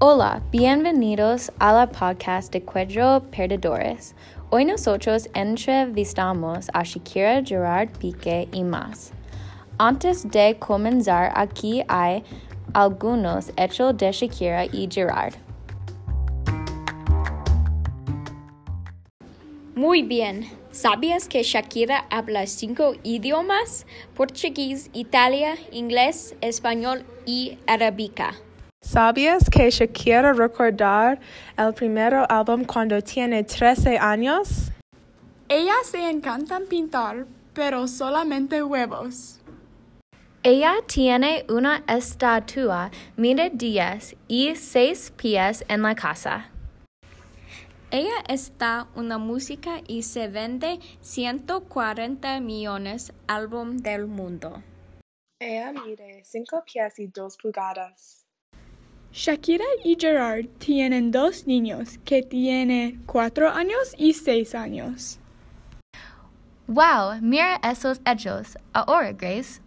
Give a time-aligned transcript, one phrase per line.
[0.00, 4.14] Hola, bienvenidos a la podcast de Cuadro Perdedores.
[4.48, 9.10] Hoy nosotros entrevistamos a Shakira Gerard Pique y más.
[9.76, 12.22] Antes de comenzar, aquí hay
[12.74, 15.34] algunos hechos de Shakira y Gerard.
[19.74, 20.48] Muy bien.
[20.70, 23.84] ¿Sabías que Shakira habla cinco idiomas?
[24.14, 28.36] Portugués, Italia, inglés, español y arábica.
[28.98, 31.20] ¿Sabías que Shakira recordar
[31.56, 34.70] el primer álbum cuando tiene 13 años?
[35.48, 39.40] Ella se encanta pintar, pero solamente huevos.
[40.42, 46.50] Ella tiene una estatua mide 10 y 6 pies en la casa.
[47.90, 54.62] Ella está una música y se vende 140 millones álbum del mundo.
[55.40, 58.27] Ella mide 5 pies y 2 pulgadas.
[59.12, 65.18] Shakira y Gerard tienen dos niños que tienen 4 años y 6 años.
[66.66, 68.58] Wow, mira esos hechos.
[68.74, 69.60] Ahora, Grace.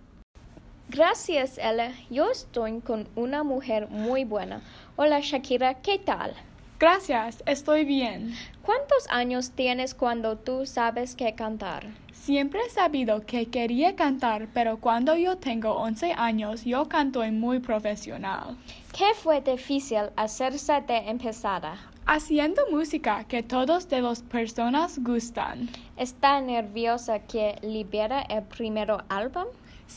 [0.89, 1.93] Gracias, Ella.
[2.09, 4.61] Yo estoy con una mujer muy buena.
[4.95, 6.35] Hola, Shakira, ¿qué tal?
[6.81, 8.33] Gracias, estoy bien.
[8.63, 11.85] ¿Cuántos años tienes cuando tú sabes que cantar?
[12.11, 17.59] Siempre he sabido que quería cantar, pero cuando yo tengo 11 años yo canto muy
[17.59, 18.57] profesional.
[18.97, 21.77] ¿Qué fue difícil hacerse de empezada?
[22.07, 25.69] Haciendo música que todos de las personas gustan.
[25.97, 29.45] ¿Está nerviosa que libera el primer álbum?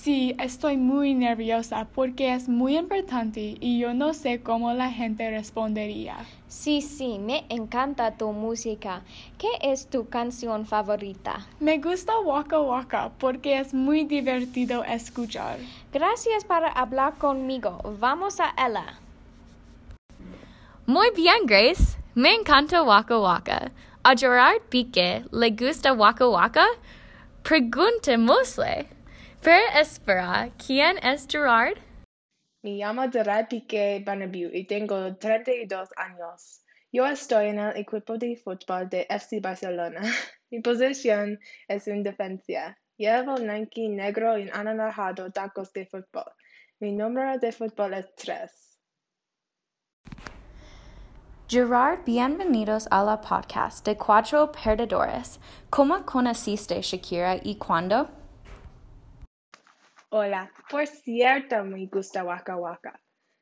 [0.03, 5.31] Sí, estoy muy nerviosa porque es muy importante y yo no sé cómo la gente
[5.31, 6.17] respondería.
[6.49, 9.03] Sí, sí, me encanta tu música.
[9.39, 11.47] ¿Qué es tu canción favorita?
[11.59, 15.59] Me gusta Waka Waka porque es muy divertido escuchar.
[15.93, 17.79] Gracias por hablar conmigo.
[17.99, 18.99] Vamos a ella.
[20.87, 21.97] Muy bien, Grace.
[22.15, 23.71] Me encanta Waka Waka.
[24.03, 26.67] ¿A Gerard Pique le gusta Waka Waka?
[27.43, 28.94] Preguntémosle.
[29.45, 31.77] Pero espera, ¿quién es Gerard?
[32.63, 36.63] Me llamo Gerard Pique Bernabeu y tengo 32 años.
[36.91, 40.01] Yo estoy en el equipo de fútbol de FC Barcelona.
[40.51, 41.39] Mi posición
[41.69, 42.79] es en defensa.
[42.97, 46.33] Llevo Nike negro y anaranjado tacos de fútbol.
[46.81, 48.51] Mi número de fútbol es 3.
[51.49, 55.39] Gerard, bienvenidos a la podcast de Cuatro Perdedores.
[55.69, 58.24] ¿Cómo conociste Shakira y cuándo?
[60.17, 63.01] Hola, por cierto, me gusta Waka Waka.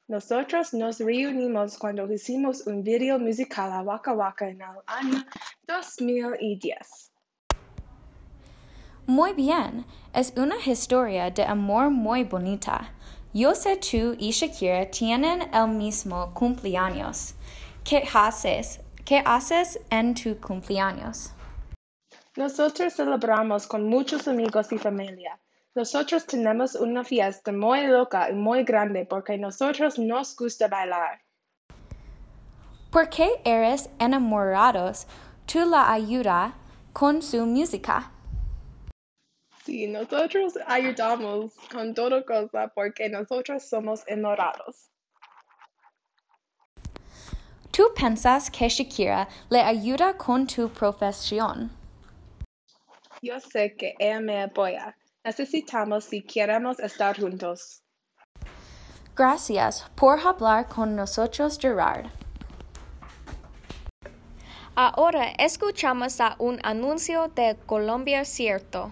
[0.09, 5.23] Nosotros nos reunimos cuando hicimos un video musical a Waka Waka en el año
[5.69, 7.13] 2010.
[9.07, 9.85] Muy bien,
[10.15, 12.95] es una historia de amor muy bonita.
[13.35, 17.35] Yo sé tú y Shakira tienen el mismo cumpleaños.
[17.85, 18.81] ¿Qué haces?
[19.05, 21.35] ¿Qué haces en tu cumpleaños?
[22.35, 25.39] Nosotros celebramos con muchos amigos y familia.
[25.75, 31.23] Nosotros tenemos una fiesta muy loca y muy grande porque nosotros nos gusta bailar.
[32.91, 35.07] ¿Por qué eres enamorados?
[35.47, 36.55] ¿Tú la ayuda
[36.93, 38.13] con su música?
[39.65, 44.91] Sí, nosotros ayudamos con toda cosa porque nosotros somos enamorados.
[47.71, 51.71] ¿Tú piensas que Shakira le ayuda con tu profesión?
[53.23, 54.95] Yo sé que ella me apoya.
[55.25, 57.83] Necesitamos si queremos estar juntos.
[59.15, 62.07] Gracias por hablar con nosotros, Gerard.
[64.75, 68.91] Ahora escuchamos a un anuncio de Colombia Cierto.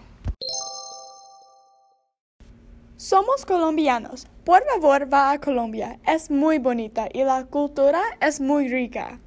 [2.95, 4.27] Somos colombianos.
[4.45, 5.99] Por favor, va a Colombia.
[6.07, 9.19] Es muy bonita y la cultura es muy rica.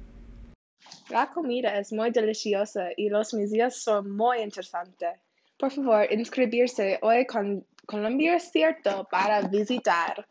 [1.09, 5.24] La comida es muy deliciosa y los museos son muy interesantes.
[5.65, 10.27] Por favor, inscribirse hoy con Colombia Cierto para visitar.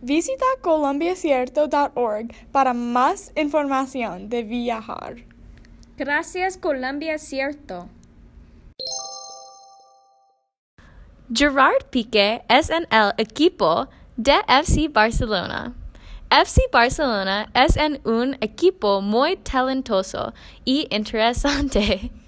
[0.00, 5.16] Visita colombiacierto.org para más información de viajar.
[5.98, 7.90] Gracias Colombia Cierto.
[11.30, 15.74] Gerard Pique es en el equipo de FC Barcelona.
[16.30, 20.32] FC Barcelona es en un equipo muy talentoso
[20.64, 22.10] y interesante.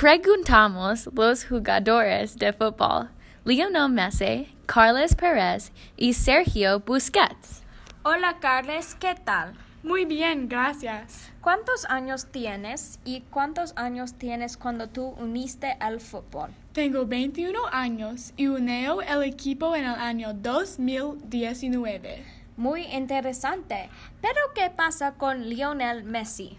[0.00, 3.10] Preguntamos los jugadores de fútbol,
[3.44, 7.62] Lionel Messi, Carles Perez y Sergio Busquets.
[8.02, 9.52] Hola Carles, ¿qué tal?
[9.82, 11.30] Muy bien, gracias.
[11.42, 16.48] ¿Cuántos años tienes y cuántos años tienes cuando tú uniste al fútbol?
[16.72, 22.24] Tengo 21 años y uneo el equipo en el año 2019.
[22.56, 23.90] Muy interesante.
[24.22, 26.58] Pero ¿qué pasa con Lionel Messi?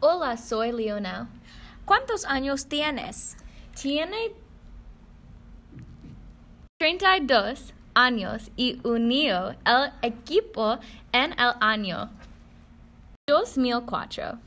[0.00, 1.26] Hola, soy Lionel.
[1.84, 3.36] ¿Cuántos años tienes?
[3.80, 4.32] Tiene
[6.78, 10.78] 32 años y unió el equipo
[11.12, 12.10] en el año
[13.26, 14.38] 2004.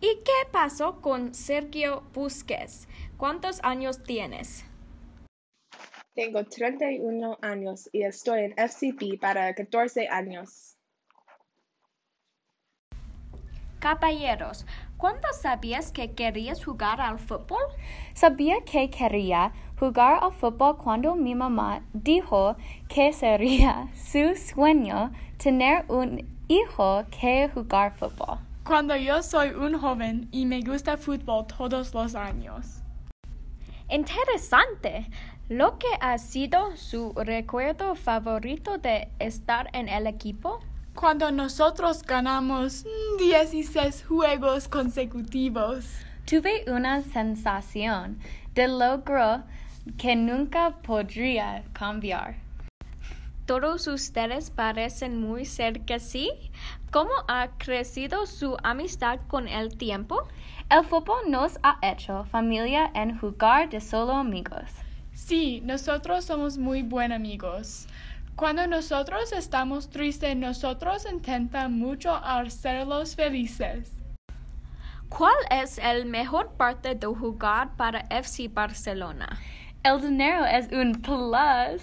[0.00, 2.86] ¿Y qué pasó con Sergio Busquets?
[3.16, 4.64] ¿Cuántos años tienes?
[6.14, 10.75] Tengo 31 años y estoy en FCP para 14 años.
[13.86, 14.66] Caballeros,
[14.96, 17.62] ¿cuándo sabías que querías jugar al fútbol?
[18.14, 22.56] Sabía que quería jugar al fútbol cuando mi mamá dijo
[22.88, 28.38] que sería su sueño tener un hijo que jugar fútbol.
[28.64, 32.82] Cuando yo soy un joven y me gusta fútbol todos los años.
[33.88, 35.06] Interesante.
[35.48, 40.58] ¿Lo que ha sido su recuerdo favorito de estar en el equipo?
[40.96, 42.86] Cuando nosotros ganamos
[43.18, 45.84] 16 juegos consecutivos.
[46.24, 48.18] Tuve una sensación
[48.54, 49.44] de logro
[49.98, 52.36] que nunca podría cambiar.
[53.44, 56.30] Todos ustedes parecen muy cerca, ¿sí?
[56.90, 60.26] ¿Cómo ha crecido su amistad con el tiempo?
[60.70, 64.70] El fútbol nos ha hecho familia en jugar de solo amigos.
[65.12, 67.86] Sí, nosotros somos muy buenos amigos.
[68.36, 73.90] Cuando nosotros estamos tristes, nosotros intentamos mucho hacerlos felices.
[75.08, 79.38] ¿Cuál es el mejor parte de jugar para FC Barcelona?
[79.82, 81.82] El dinero es un plus.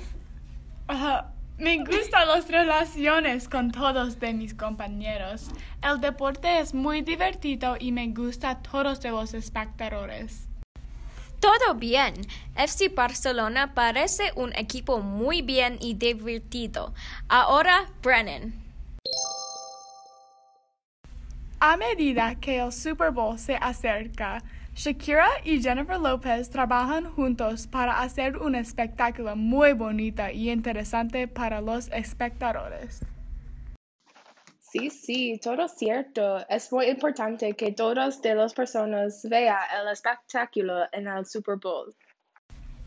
[0.87, 1.25] Uh,
[1.57, 5.49] me gustan las relaciones con todos de mis compañeros.
[5.81, 10.49] El deporte es muy divertido y me gusta todos de los espectadores.
[11.43, 12.13] Todo bien.
[12.55, 16.93] FC Barcelona parece un equipo muy bien y divertido.
[17.27, 18.53] Ahora, Brennan.
[21.59, 24.41] A medida que el Super Bowl se acerca,
[24.73, 31.59] Shakira y Jennifer Lopez trabajan juntos para hacer un espectáculo muy bonito y interesante para
[31.59, 33.01] los espectadores.
[34.73, 36.43] Sí, sí, todo cierto.
[36.49, 41.93] Es muy importante que todas de las personas vean el espectáculo en el Super Bowl.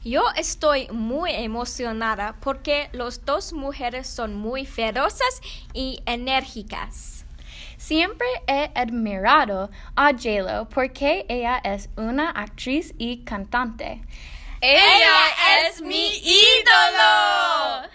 [0.03, 5.41] Yo estoy muy emocionada porque las dos mujeres son muy ferozas
[5.75, 7.25] y enérgicas.
[7.77, 14.03] Siempre he admirado a JLo porque ella es una actriz y cantante.
[14.61, 17.89] ¡Ella es mi ídolo!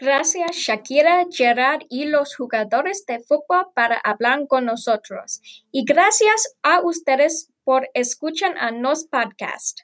[0.00, 5.42] Gracias Shakira, Gerard y los jugadores de fútbol para hablar con nosotros.
[5.70, 9.80] Y gracias a ustedes por escuchar a nos podcast.